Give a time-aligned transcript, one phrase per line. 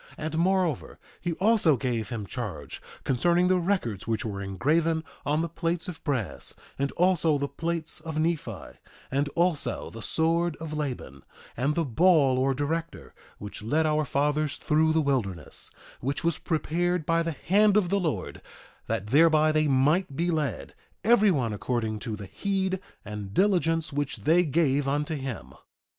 [0.17, 5.43] 1:16 And moreover, he also gave him charge concerning the records which were engraven on
[5.43, 8.79] the plates of brass; and also the plates of Nephi;
[9.11, 11.21] and also, the sword of Laban,
[11.55, 15.69] and the ball or director, which led our fathers through the wilderness,
[15.99, 18.41] which was prepared by the hand of the Lord
[18.87, 20.73] that thereby they might be led,
[21.03, 25.53] every one according to the heed and diligence which they gave unto him.